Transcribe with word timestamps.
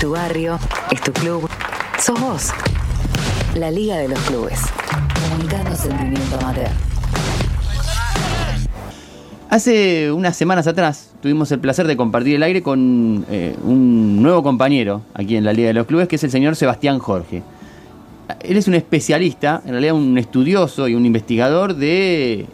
tu 0.00 0.10
barrio, 0.12 0.58
es 0.92 1.00
tu 1.00 1.12
club, 1.12 1.48
sos 1.98 2.20
vos. 2.20 2.50
La 3.56 3.70
Liga 3.70 3.96
de 3.96 4.08
los 4.08 4.18
Clubes. 4.20 4.60
Comunicando 5.28 5.74
sentimiento 5.74 6.36
amateur. 6.40 6.68
Hace 9.50 10.12
unas 10.12 10.36
semanas 10.36 10.68
atrás 10.68 11.10
tuvimos 11.20 11.50
el 11.50 11.58
placer 11.58 11.88
de 11.88 11.96
compartir 11.96 12.36
el 12.36 12.44
aire 12.44 12.62
con 12.62 13.24
eh, 13.28 13.56
un 13.64 14.22
nuevo 14.22 14.44
compañero 14.44 15.02
aquí 15.14 15.34
en 15.36 15.44
la 15.44 15.52
Liga 15.52 15.68
de 15.68 15.74
los 15.74 15.86
Clubes, 15.86 16.06
que 16.06 16.16
es 16.16 16.22
el 16.22 16.30
señor 16.30 16.54
Sebastián 16.54 17.00
Jorge. 17.00 17.42
Él 18.40 18.56
es 18.56 18.68
un 18.68 18.74
especialista, 18.74 19.62
en 19.64 19.72
realidad 19.72 19.94
un 19.94 20.16
estudioso 20.16 20.86
y 20.86 20.94
un 20.94 21.06
investigador 21.06 21.74
de 21.74 22.46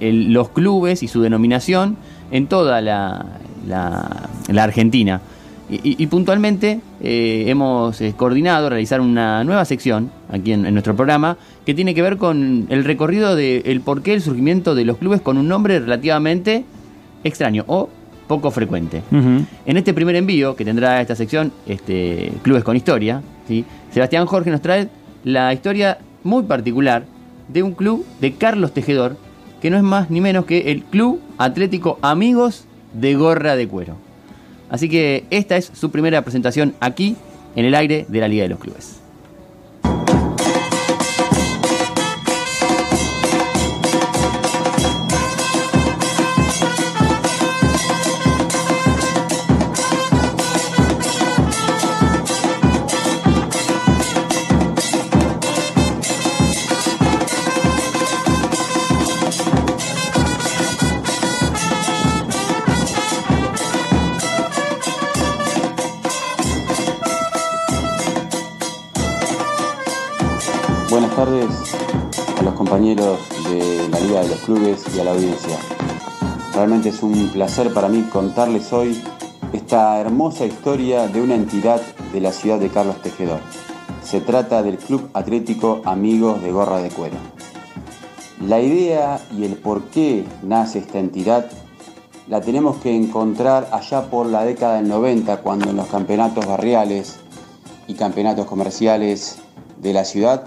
los 0.00 0.48
clubes 0.50 1.02
y 1.02 1.08
su 1.08 1.20
denominación 1.20 1.98
en 2.30 2.46
toda 2.46 2.80
la 2.80 3.26
Argentina. 4.56 5.20
Y, 5.68 5.74
y- 5.76 5.96
y 6.02 6.06
puntualmente 6.06 6.80
eh, 7.02 7.44
hemos 7.48 8.00
eh, 8.00 8.14
coordinado 8.16 8.68
realizar 8.68 9.00
una 9.00 9.42
nueva 9.42 9.64
sección 9.64 10.10
aquí 10.30 10.52
en, 10.52 10.64
en 10.64 10.74
nuestro 10.74 10.94
programa 10.94 11.36
que 11.64 11.74
tiene 11.74 11.92
que 11.94 12.02
ver 12.02 12.18
con 12.18 12.66
el 12.68 12.84
recorrido 12.84 13.34
del 13.34 13.80
porqué 13.80 14.14
el 14.14 14.22
surgimiento 14.22 14.74
de 14.76 14.84
los 14.84 14.96
clubes 14.98 15.20
con 15.20 15.38
un 15.38 15.48
nombre 15.48 15.80
relativamente 15.80 16.64
extraño 17.24 17.64
o 17.66 17.88
poco 18.28 18.50
frecuente. 18.52 19.02
En 19.66 19.76
este 19.76 19.92
primer 19.94 20.14
envío 20.16 20.54
que 20.56 20.64
tendrá 20.64 21.00
esta 21.00 21.14
sección, 21.16 21.52
este, 21.66 22.32
Clubes 22.42 22.62
con 22.64 22.76
Historia, 22.76 23.22
¿sí? 23.48 23.64
Sebastián 23.92 24.26
Jorge 24.26 24.50
nos 24.50 24.60
trae 24.62 24.88
la 25.24 25.52
historia 25.52 25.98
muy 26.24 26.42
particular 26.44 27.04
de 27.48 27.62
un 27.62 27.72
club 27.72 28.04
de 28.20 28.32
Carlos 28.34 28.72
Tejedor, 28.72 29.16
que 29.62 29.70
no 29.70 29.76
es 29.76 29.82
más 29.84 30.10
ni 30.10 30.20
menos 30.20 30.44
que 30.44 30.70
el 30.72 30.82
Club 30.84 31.20
Atlético 31.38 31.98
Amigos 32.02 32.66
de 32.92 33.14
Gorra 33.14 33.54
de 33.56 33.66
Cuero. 33.68 33.96
Así 34.68 34.88
que 34.88 35.24
esta 35.30 35.56
es 35.56 35.70
su 35.72 35.90
primera 35.90 36.22
presentación 36.22 36.74
aquí 36.80 37.16
en 37.54 37.64
el 37.64 37.74
aire 37.74 38.06
de 38.08 38.20
la 38.20 38.28
Liga 38.28 38.42
de 38.42 38.48
los 38.50 38.58
Clubes. 38.58 39.05
Buenas 71.16 71.48
tardes 71.48 72.38
a 72.38 72.42
los 72.42 72.54
compañeros 72.54 73.18
de 73.48 73.88
la 73.88 74.00
Liga 74.00 74.20
de 74.20 74.28
los 74.28 74.38
Clubes 74.40 74.84
y 74.94 75.00
a 75.00 75.04
la 75.04 75.12
audiencia. 75.12 75.56
Realmente 76.54 76.90
es 76.90 77.02
un 77.02 77.30
placer 77.30 77.72
para 77.72 77.88
mí 77.88 78.02
contarles 78.12 78.70
hoy 78.70 79.02
esta 79.54 79.98
hermosa 79.98 80.44
historia 80.44 81.08
de 81.08 81.22
una 81.22 81.34
entidad 81.34 81.80
de 82.12 82.20
la 82.20 82.32
ciudad 82.32 82.58
de 82.58 82.68
Carlos 82.68 83.00
Tejedor. 83.00 83.40
Se 84.02 84.20
trata 84.20 84.62
del 84.62 84.76
Club 84.76 85.08
Atlético 85.14 85.80
Amigos 85.86 86.42
de 86.42 86.52
Gorra 86.52 86.82
de 86.82 86.90
Cuero. 86.90 87.16
La 88.46 88.60
idea 88.60 89.18
y 89.34 89.44
el 89.44 89.54
por 89.54 89.84
qué 89.84 90.26
nace 90.42 90.80
esta 90.80 90.98
entidad 90.98 91.48
la 92.28 92.42
tenemos 92.42 92.76
que 92.76 92.94
encontrar 92.94 93.68
allá 93.72 94.10
por 94.10 94.26
la 94.26 94.44
década 94.44 94.76
del 94.76 94.88
90, 94.88 95.38
cuando 95.38 95.70
en 95.70 95.76
los 95.76 95.86
campeonatos 95.86 96.44
barriales 96.44 97.20
y 97.86 97.94
campeonatos 97.94 98.44
comerciales 98.44 99.38
de 99.80 99.94
la 99.94 100.04
ciudad 100.04 100.44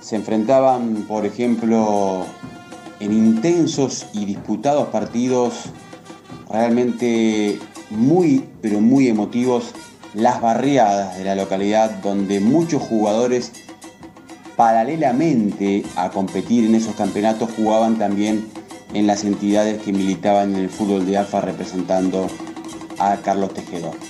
se 0.00 0.16
enfrentaban, 0.16 1.04
por 1.08 1.26
ejemplo, 1.26 2.24
en 3.00 3.12
intensos 3.12 4.06
y 4.12 4.24
disputados 4.24 4.88
partidos 4.88 5.70
realmente 6.50 7.58
muy, 7.90 8.44
pero 8.60 8.80
muy 8.80 9.08
emotivos, 9.08 9.72
las 10.14 10.40
barriadas 10.40 11.16
de 11.16 11.24
la 11.24 11.34
localidad, 11.34 11.90
donde 12.02 12.40
muchos 12.40 12.82
jugadores, 12.82 13.52
paralelamente 14.56 15.84
a 15.96 16.10
competir 16.10 16.64
en 16.64 16.74
esos 16.74 16.94
campeonatos, 16.94 17.50
jugaban 17.56 17.98
también 17.98 18.46
en 18.92 19.06
las 19.06 19.24
entidades 19.24 19.80
que 19.82 19.92
militaban 19.92 20.54
en 20.54 20.62
el 20.62 20.68
fútbol 20.68 21.06
de 21.06 21.18
AFA 21.18 21.40
representando 21.40 22.26
a 22.98 23.16
Carlos 23.18 23.54
Tejedor. 23.54 24.09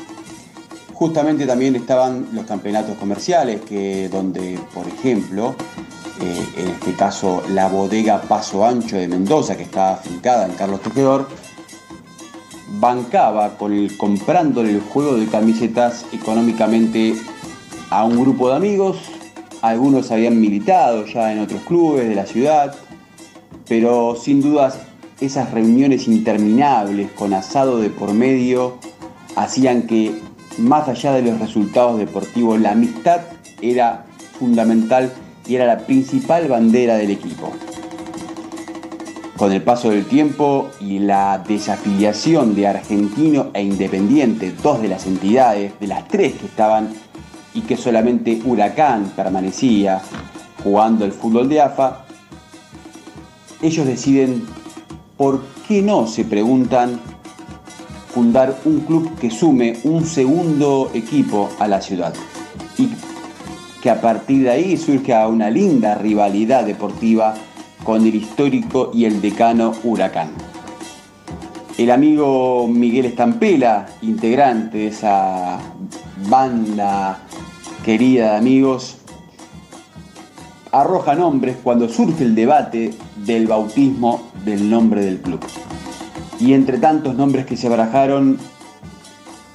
Justamente 1.00 1.47
también 1.47 1.75
estaban 1.77 2.28
los 2.34 2.44
campeonatos 2.44 2.99
comerciales, 2.99 3.62
que 3.62 4.11
donde, 4.11 4.61
por 4.75 4.87
ejemplo, 4.87 5.55
eh, 6.21 6.47
en 6.59 6.69
este 6.72 6.93
caso 6.93 7.43
la 7.49 7.69
bodega 7.69 8.21
Paso 8.21 8.66
Ancho 8.66 8.99
de 8.99 9.09
Mendoza, 9.09 9.56
que 9.56 9.62
estaba 9.62 9.93
afincada 9.93 10.44
en 10.44 10.53
Carlos 10.53 10.83
Tejedor, 10.83 11.27
bancaba 12.78 13.56
con 13.56 13.72
el, 13.72 13.97
comprándole 13.97 14.72
el 14.72 14.83
juego 14.83 15.16
de 15.16 15.25
camisetas 15.25 16.05
económicamente 16.12 17.15
a 17.89 18.05
un 18.05 18.21
grupo 18.21 18.50
de 18.50 18.56
amigos. 18.56 18.99
Algunos 19.62 20.10
habían 20.10 20.39
militado 20.39 21.06
ya 21.06 21.33
en 21.33 21.39
otros 21.39 21.62
clubes 21.62 22.10
de 22.10 22.15
la 22.15 22.27
ciudad, 22.27 22.75
pero 23.66 24.16
sin 24.16 24.43
dudas 24.43 24.78
esas 25.19 25.50
reuniones 25.50 26.06
interminables 26.09 27.10
con 27.12 27.33
asado 27.33 27.78
de 27.78 27.89
por 27.89 28.12
medio 28.12 28.77
hacían 29.34 29.87
que 29.87 30.28
más 30.59 30.88
allá 30.88 31.12
de 31.12 31.22
los 31.22 31.38
resultados 31.38 31.99
deportivos, 31.99 32.61
la 32.61 32.72
amistad 32.72 33.21
era 33.61 34.05
fundamental 34.38 35.12
y 35.47 35.55
era 35.55 35.66
la 35.66 35.78
principal 35.78 36.49
bandera 36.49 36.97
del 36.97 37.11
equipo. 37.11 37.53
Con 39.37 39.53
el 39.53 39.62
paso 39.62 39.91
del 39.91 40.05
tiempo 40.05 40.69
y 40.81 40.99
la 40.99 41.39
desafiliación 41.39 42.55
de 42.55 42.66
Argentino 42.66 43.49
e 43.55 43.62
Independiente, 43.62 44.53
dos 44.62 44.83
de 44.83 44.89
las 44.89 45.06
entidades, 45.06 45.72
de 45.81 45.87
las 45.87 46.06
tres 46.09 46.34
que 46.34 46.47
estaban 46.47 46.91
y 47.55 47.62
que 47.62 47.77
solamente 47.77 48.41
Huracán 48.44 49.12
permanecía 49.16 50.03
jugando 50.62 51.05
el 51.05 51.12
fútbol 51.12 51.49
de 51.49 51.62
AFA, 51.62 52.05
ellos 53.62 53.87
deciden, 53.87 54.44
¿por 55.16 55.43
qué 55.66 55.83
no? 55.83 56.06
Se 56.06 56.25
preguntan, 56.25 57.00
fundar 58.12 58.59
un 58.65 58.81
club 58.81 59.19
que 59.19 59.31
sume 59.31 59.78
un 59.84 60.04
segundo 60.04 60.91
equipo 60.94 61.48
a 61.59 61.69
la 61.69 61.81
ciudad 61.81 62.12
y 62.76 62.91
que 63.82 63.91
a 63.91 64.00
partir 64.00 64.43
de 64.43 64.50
ahí 64.50 64.76
surja 64.76 65.26
una 65.28 65.50
linda 65.50 65.94
rivalidad 65.94 66.65
deportiva 66.65 67.34
con 67.84 68.06
el 68.06 68.15
histórico 68.15 68.91
y 68.93 69.04
el 69.04 69.21
decano 69.21 69.72
Huracán. 69.84 70.31
El 71.78 71.91
amigo 71.91 72.69
Miguel 72.69 73.06
Estampela, 73.06 73.87
integrante 74.03 74.78
de 74.78 74.87
esa 74.88 75.59
banda 76.28 77.21
querida 77.84 78.32
de 78.32 78.37
amigos, 78.37 78.98
arroja 80.72 81.15
nombres 81.15 81.56
cuando 81.62 81.88
surge 81.88 82.25
el 82.25 82.34
debate 82.34 82.92
del 83.25 83.47
bautismo 83.47 84.31
del 84.44 84.69
nombre 84.69 85.03
del 85.03 85.21
club. 85.21 85.41
Y 86.41 86.55
entre 86.55 86.78
tantos 86.78 87.15
nombres 87.15 87.45
que 87.45 87.56
se 87.56 87.69
barajaron 87.69 88.39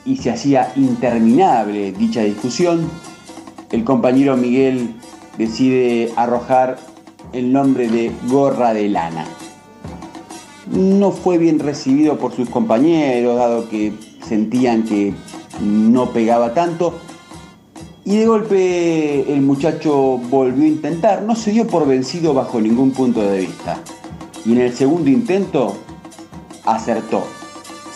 y 0.06 0.18
se 0.18 0.30
hacía 0.30 0.72
interminable 0.76 1.92
dicha 1.92 2.22
discusión, 2.22 2.88
el 3.72 3.84
compañero 3.84 4.38
Miguel 4.38 4.94
decide 5.38 6.14
arrojar 6.16 6.78
el 7.34 7.52
nombre 7.52 7.90
de 7.90 8.12
Gorra 8.28 8.74
de 8.74 8.88
Lana. 8.88 9.26
No 10.72 11.12
fue 11.12 11.38
bien 11.38 11.60
recibido 11.60 12.18
por 12.18 12.34
sus 12.34 12.50
compañeros, 12.50 13.36
dado 13.36 13.68
que 13.68 13.94
sentían 14.28 14.84
que 14.84 15.14
no 15.62 16.12
pegaba 16.12 16.54
tanto. 16.54 17.00
Y 18.04 18.18
de 18.18 18.28
golpe 18.28 19.34
el 19.34 19.42
muchacho 19.42 20.20
volvió 20.30 20.66
a 20.66 20.68
intentar, 20.68 21.24
no 21.24 21.36
se 21.36 21.52
dio 21.52 21.66
por 21.66 21.88
vencido 21.88 22.36
bajo 22.36 22.62
ningún 22.62 22.92
punto 22.92 23.22
de 23.24 23.40
vista. 23.40 23.80
Y 24.46 24.52
en 24.54 24.62
el 24.62 24.74
segundo 24.74 25.10
intento 25.10 25.76
acertó. 26.66 27.26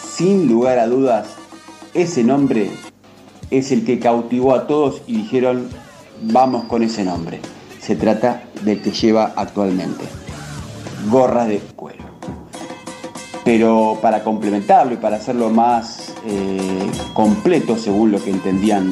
Sin 0.02 0.48
lugar 0.48 0.80
a 0.80 0.88
dudas, 0.88 1.28
ese 1.94 2.24
nombre 2.24 2.72
es 3.52 3.72
el 3.72 3.86
que 3.86 4.00
cautivó 4.00 4.54
a 4.54 4.68
todos 4.68 5.02
y 5.08 5.18
dijeron, 5.18 5.70
vamos 6.22 6.66
con 6.66 6.84
ese 6.84 7.04
nombre. 7.04 7.40
Se 7.80 7.96
trata 7.96 8.44
del 8.64 8.82
que 8.82 8.92
lleva 8.92 9.34
actualmente. 9.36 10.06
Gorra 11.10 11.46
de 11.46 11.60
cuero. 11.76 12.04
Pero 13.44 13.98
para 14.02 14.24
complementarlo 14.24 14.94
y 14.94 14.98
para 14.98 15.16
hacerlo 15.16 15.50
más 15.50 16.14
eh, 16.26 16.92
completo, 17.14 17.78
según 17.78 18.12
lo 18.12 18.24
que 18.24 18.30
entendían 18.30 18.92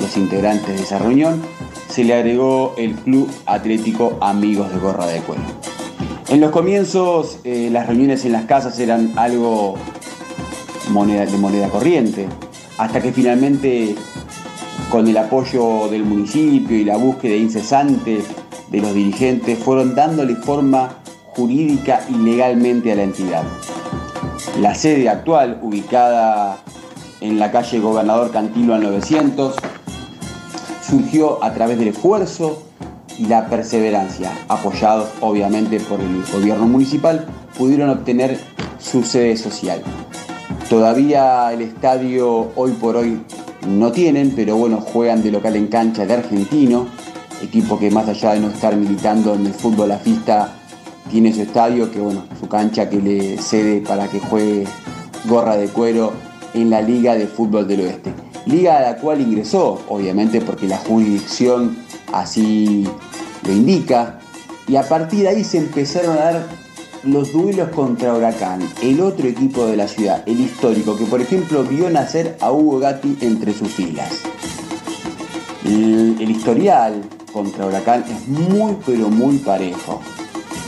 los 0.00 0.16
integrantes 0.16 0.76
de 0.76 0.82
esa 0.82 0.98
reunión, 0.98 1.42
se 1.88 2.04
le 2.04 2.14
agregó 2.14 2.74
el 2.78 2.94
Club 2.94 3.28
Atlético 3.44 4.16
Amigos 4.20 4.72
de 4.72 4.78
Gorra 4.78 5.06
de 5.06 5.20
Cuero. 5.20 5.67
En 6.28 6.42
los 6.42 6.50
comienzos, 6.50 7.38
eh, 7.44 7.70
las 7.72 7.86
reuniones 7.86 8.26
en 8.26 8.32
las 8.32 8.44
casas 8.44 8.78
eran 8.78 9.14
algo 9.16 9.76
moneda, 10.90 11.24
de 11.24 11.38
moneda 11.38 11.70
corriente, 11.70 12.28
hasta 12.76 13.00
que 13.00 13.12
finalmente 13.12 13.94
con 14.90 15.08
el 15.08 15.16
apoyo 15.16 15.88
del 15.88 16.04
municipio 16.04 16.76
y 16.76 16.84
la 16.84 16.98
búsqueda 16.98 17.34
incesante 17.34 18.22
de 18.70 18.80
los 18.80 18.92
dirigentes, 18.92 19.58
fueron 19.58 19.94
dándole 19.94 20.36
forma 20.36 20.98
jurídica 21.28 22.02
y 22.10 22.18
legalmente 22.18 22.92
a 22.92 22.96
la 22.96 23.04
entidad. 23.04 23.44
La 24.60 24.74
sede 24.74 25.08
actual, 25.08 25.58
ubicada 25.62 26.58
en 27.22 27.38
la 27.38 27.50
calle 27.50 27.80
Gobernador 27.80 28.30
Cantilo 28.32 28.74
al 28.74 28.82
900, 28.82 29.56
surgió 30.86 31.42
a 31.42 31.54
través 31.54 31.78
del 31.78 31.88
esfuerzo 31.88 32.67
y 33.18 33.26
la 33.26 33.48
perseverancia, 33.48 34.32
apoyados 34.48 35.08
obviamente 35.20 35.80
por 35.80 36.00
el 36.00 36.22
gobierno 36.32 36.66
municipal, 36.66 37.26
pudieron 37.56 37.90
obtener 37.90 38.38
su 38.78 39.02
sede 39.02 39.36
social. 39.36 39.82
Todavía 40.68 41.52
el 41.52 41.62
estadio 41.62 42.52
hoy 42.54 42.72
por 42.72 42.96
hoy 42.96 43.20
no 43.66 43.90
tienen, 43.90 44.32
pero 44.36 44.56
bueno, 44.56 44.80
juegan 44.80 45.22
de 45.22 45.32
local 45.32 45.56
en 45.56 45.66
cancha 45.66 46.06
de 46.06 46.14
Argentino, 46.14 46.86
equipo 47.42 47.78
que 47.78 47.90
más 47.90 48.08
allá 48.08 48.34
de 48.34 48.40
no 48.40 48.48
estar 48.48 48.76
militando 48.76 49.34
en 49.34 49.46
el 49.46 49.54
fútbol 49.54 49.88
la 49.88 49.98
fiesta, 49.98 50.54
tiene 51.10 51.32
su 51.32 51.42
estadio, 51.42 51.90
que 51.90 52.00
bueno, 52.00 52.24
su 52.38 52.48
cancha 52.48 52.88
que 52.88 53.00
le 53.00 53.38
cede 53.38 53.80
para 53.80 54.08
que 54.08 54.20
juegue 54.20 54.66
gorra 55.26 55.56
de 55.56 55.68
cuero 55.68 56.12
en 56.54 56.70
la 56.70 56.82
Liga 56.82 57.14
de 57.14 57.26
Fútbol 57.26 57.66
del 57.66 57.80
Oeste. 57.80 58.12
Liga 58.46 58.78
a 58.78 58.82
la 58.82 58.96
cual 58.96 59.20
ingresó, 59.20 59.82
obviamente 59.88 60.40
porque 60.40 60.66
la 60.66 60.78
jurisdicción 60.78 61.76
así 62.12 62.86
lo 63.44 63.52
indica, 63.52 64.18
y 64.66 64.76
a 64.76 64.82
partir 64.82 65.20
de 65.20 65.28
ahí 65.28 65.44
se 65.44 65.58
empezaron 65.58 66.16
a 66.18 66.20
dar 66.20 66.46
los 67.04 67.32
duelos 67.32 67.70
contra 67.70 68.14
Huracán, 68.14 68.60
el 68.82 69.00
otro 69.00 69.28
equipo 69.28 69.66
de 69.66 69.76
la 69.76 69.88
ciudad, 69.88 70.22
el 70.26 70.40
histórico, 70.40 70.96
que 70.96 71.04
por 71.04 71.20
ejemplo 71.20 71.62
vio 71.64 71.88
nacer 71.90 72.36
a 72.40 72.52
Hugo 72.52 72.78
Gatti 72.78 73.16
entre 73.20 73.52
sus 73.54 73.68
filas. 73.68 74.22
El, 75.64 76.30
historial 76.30 77.02
contra 77.32 77.66
Huracán 77.66 78.04
es 78.08 78.28
muy 78.28 78.76
pero 78.84 79.08
muy 79.08 79.38
parejo. 79.38 80.00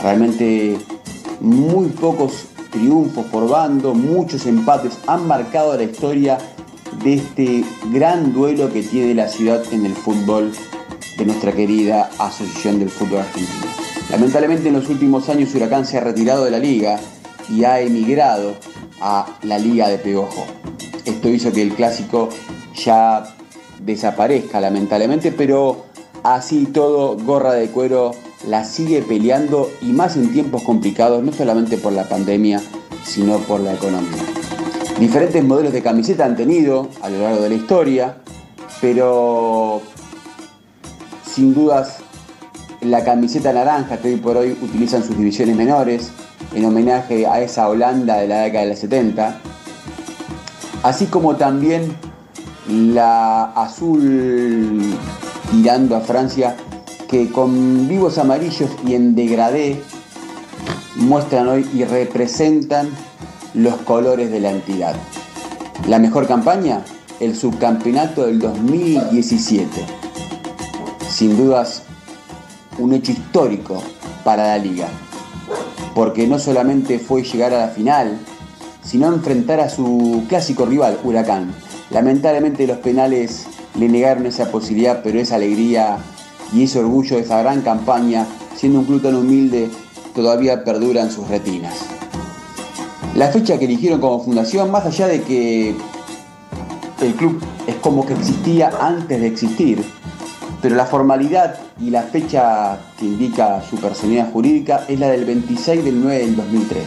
Realmente 0.01 0.77
muy 1.39 1.87
pocos 1.87 2.45
triunfos 2.71 3.25
por 3.25 3.49
bando, 3.49 3.93
muchos 3.93 4.45
empates 4.45 4.97
han 5.07 5.27
marcado 5.27 5.75
la 5.75 5.83
historia 5.83 6.37
de 7.03 7.15
este 7.15 7.63
gran 7.91 8.33
duelo 8.33 8.71
que 8.71 8.83
tiene 8.83 9.13
la 9.15 9.27
ciudad 9.27 9.61
en 9.71 9.85
el 9.85 9.93
fútbol 9.93 10.51
nuestra 11.25 11.51
querida 11.51 12.09
Asociación 12.17 12.79
del 12.79 12.89
Fútbol 12.89 13.19
Argentino. 13.19 13.71
Lamentablemente 14.09 14.67
en 14.67 14.75
los 14.75 14.89
últimos 14.89 15.29
años 15.29 15.53
Huracán 15.55 15.85
se 15.85 15.97
ha 15.97 16.01
retirado 16.01 16.45
de 16.45 16.51
la 16.51 16.59
liga 16.59 16.99
y 17.49 17.63
ha 17.63 17.79
emigrado 17.79 18.55
a 19.01 19.25
la 19.43 19.57
Liga 19.57 19.87
de 19.87 19.97
Pegojo. 19.97 20.45
Esto 21.05 21.29
hizo 21.29 21.51
que 21.51 21.61
el 21.61 21.73
clásico 21.73 22.29
ya 22.75 23.35
desaparezca 23.79 24.59
lamentablemente, 24.59 25.31
pero 25.31 25.85
así 26.23 26.65
todo, 26.65 27.17
Gorra 27.17 27.53
de 27.53 27.69
Cuero 27.69 28.11
la 28.47 28.63
sigue 28.63 29.01
peleando 29.01 29.69
y 29.81 29.93
más 29.93 30.15
en 30.17 30.31
tiempos 30.31 30.63
complicados, 30.63 31.23
no 31.23 31.31
solamente 31.31 31.77
por 31.77 31.93
la 31.93 32.07
pandemia, 32.07 32.61
sino 33.03 33.37
por 33.39 33.59
la 33.59 33.73
economía. 33.73 34.23
Diferentes 34.99 35.43
modelos 35.43 35.73
de 35.73 35.81
camiseta 35.81 36.25
han 36.25 36.35
tenido 36.35 36.89
a 37.01 37.09
lo 37.09 37.21
largo 37.21 37.41
de 37.41 37.49
la 37.49 37.55
historia, 37.55 38.17
pero 38.79 39.81
sin 41.33 41.53
dudas 41.53 41.97
la 42.81 43.03
camiseta 43.03 43.53
naranja 43.53 43.97
que 43.97 44.09
hoy 44.09 44.15
por 44.17 44.37
hoy 44.37 44.57
utilizan 44.61 45.03
sus 45.03 45.17
divisiones 45.17 45.55
menores 45.55 46.11
en 46.53 46.65
homenaje 46.65 47.27
a 47.27 47.39
esa 47.41 47.69
Holanda 47.69 48.17
de 48.17 48.27
la 48.27 48.41
década 48.41 48.63
de 48.63 48.71
los 48.71 48.79
70, 48.79 49.39
así 50.83 51.05
como 51.05 51.35
también 51.35 51.95
la 52.67 53.45
azul 53.53 54.81
tirando 55.51 55.95
a 55.95 56.01
Francia 56.01 56.55
que 57.07 57.29
con 57.31 57.87
vivos 57.87 58.17
amarillos 58.17 58.69
y 58.85 58.95
en 58.95 59.15
degradé 59.15 59.81
muestran 60.95 61.47
hoy 61.47 61.69
y 61.73 61.83
representan 61.83 62.89
los 63.53 63.75
colores 63.77 64.31
de 64.31 64.39
la 64.39 64.51
entidad. 64.51 64.95
La 65.87 65.99
mejor 65.99 66.27
campaña, 66.27 66.83
el 67.19 67.35
subcampeonato 67.35 68.25
del 68.25 68.39
2017. 68.39 70.10
Sin 71.11 71.35
dudas, 71.35 71.83
un 72.79 72.93
hecho 72.93 73.11
histórico 73.11 73.83
para 74.23 74.47
la 74.47 74.57
liga, 74.57 74.87
porque 75.93 76.25
no 76.25 76.39
solamente 76.39 76.99
fue 76.99 77.21
llegar 77.21 77.53
a 77.53 77.65
la 77.65 77.67
final, 77.67 78.17
sino 78.81 79.07
enfrentar 79.07 79.59
a 79.59 79.69
su 79.69 80.23
clásico 80.29 80.65
rival, 80.65 80.97
Huracán. 81.03 81.53
Lamentablemente 81.89 82.65
los 82.65 82.77
penales 82.77 83.45
le 83.77 83.89
negaron 83.89 84.25
esa 84.25 84.49
posibilidad, 84.49 85.01
pero 85.03 85.19
esa 85.19 85.35
alegría 85.35 85.97
y 86.53 86.63
ese 86.63 86.79
orgullo 86.79 87.17
de 87.17 87.23
esa 87.23 87.41
gran 87.41 87.61
campaña, 87.61 88.25
siendo 88.55 88.79
un 88.79 88.85
club 88.85 89.01
tan 89.01 89.15
humilde, 89.15 89.69
todavía 90.15 90.63
perdura 90.63 91.01
en 91.01 91.11
sus 91.11 91.27
retinas. 91.27 91.75
La 93.15 93.27
fecha 93.27 93.59
que 93.59 93.65
eligieron 93.65 93.99
como 93.99 94.23
fundación, 94.23 94.71
más 94.71 94.85
allá 94.85 95.07
de 95.07 95.21
que 95.23 95.75
el 97.01 97.13
club 97.15 97.41
es 97.67 97.75
como 97.75 98.05
que 98.05 98.13
existía 98.13 98.71
antes 98.79 99.19
de 99.19 99.27
existir, 99.27 99.83
pero 100.61 100.75
la 100.75 100.85
formalidad 100.85 101.55
y 101.79 101.89
la 101.89 102.03
fecha 102.03 102.77
que 102.97 103.05
indica 103.05 103.61
su 103.67 103.77
personalidad 103.77 104.31
jurídica 104.31 104.85
es 104.87 104.99
la 104.99 105.09
del 105.09 105.25
26 105.25 105.83
del 105.83 106.01
9 106.01 106.19
del 106.19 106.35
2003. 106.35 106.83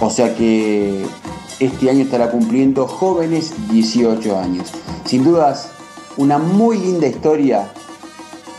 O 0.00 0.10
sea 0.10 0.34
que 0.34 1.04
este 1.60 1.90
año 1.90 2.04
estará 2.04 2.30
cumpliendo 2.30 2.86
jóvenes 2.86 3.52
18 3.70 4.38
años. 4.38 4.70
Sin 5.04 5.24
dudas, 5.24 5.70
una 6.16 6.38
muy 6.38 6.78
linda 6.78 7.06
historia 7.06 7.68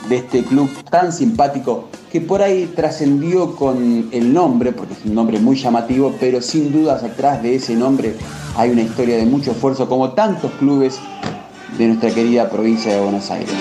de 0.07 0.17
este 0.17 0.43
club 0.43 0.69
tan 0.89 1.11
simpático 1.11 1.85
que 2.11 2.21
por 2.21 2.41
ahí 2.41 2.71
trascendió 2.75 3.55
con 3.55 4.09
el 4.11 4.33
nombre, 4.33 4.71
porque 4.71 4.93
es 4.93 5.05
un 5.05 5.13
nombre 5.13 5.39
muy 5.39 5.55
llamativo, 5.55 6.13
pero 6.19 6.41
sin 6.41 6.71
dudas 6.71 7.03
atrás 7.03 7.41
de 7.43 7.55
ese 7.55 7.75
nombre 7.75 8.15
hay 8.57 8.71
una 8.71 8.81
historia 8.81 9.17
de 9.17 9.25
mucho 9.25 9.51
esfuerzo, 9.51 9.87
como 9.87 10.11
tantos 10.11 10.51
clubes 10.53 10.99
de 11.79 11.87
nuestra 11.87 12.13
querida 12.13 12.49
provincia 12.49 12.93
de 12.93 12.99
Buenos 12.99 13.31
Aires. 13.31 13.55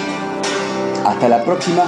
Hasta 1.06 1.28
la 1.28 1.44
próxima 1.44 1.84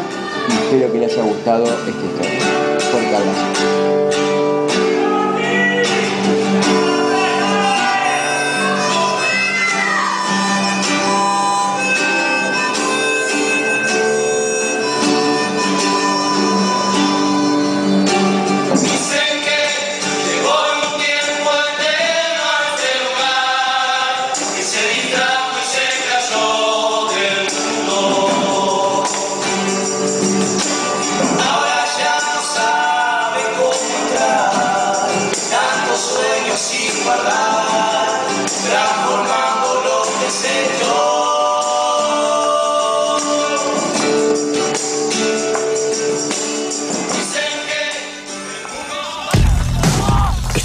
y 0.48 0.52
espero 0.52 0.92
que 0.92 0.98
les 1.00 1.12
haya 1.12 1.24
gustado 1.24 1.64
esta 1.64 1.90
historia. 1.90 2.78
Fuerte 2.78 3.16
abrazo. 3.16 3.89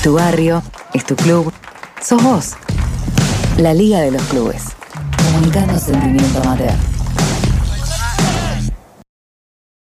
Tu 0.05 0.13
barrio, 0.13 0.61
es 0.93 1.03
tu 1.03 1.15
club, 1.15 1.51
sos 1.99 2.21
vos. 2.21 2.53
La 3.57 3.73
Liga 3.73 4.01
de 4.01 4.11
los 4.11 4.21
Clubes. 4.25 4.61
Comunicando 5.17 5.79
sentimiento 5.79 6.43
amateur. 6.43 6.94